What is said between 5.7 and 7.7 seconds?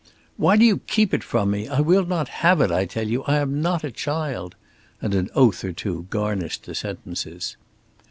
two garnished the sentences.